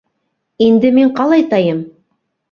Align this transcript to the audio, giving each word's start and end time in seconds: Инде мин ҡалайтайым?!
Инде 0.67 0.89
мин 0.95 1.11
ҡалайтайым?! 1.19 1.83